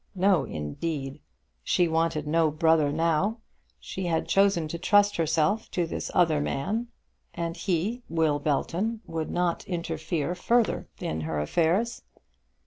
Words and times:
No, 0.15 0.45
indeed. 0.45 1.21
She 1.63 1.87
wanted 1.87 2.25
no 2.25 2.49
brother 2.49 2.91
now. 2.91 3.37
She 3.79 4.07
had 4.07 4.27
chosen 4.27 4.67
to 4.69 4.79
trust 4.79 5.17
herself 5.17 5.69
to 5.69 5.85
this 5.85 6.09
other 6.15 6.41
man, 6.41 6.87
and 7.35 7.55
he, 7.55 8.01
Will 8.09 8.39
Belton, 8.39 9.01
would 9.05 9.29
not 9.29 9.63
interfere 9.67 10.33
further 10.33 10.87
in 10.99 11.21
her 11.21 11.39
affairs. 11.39 12.01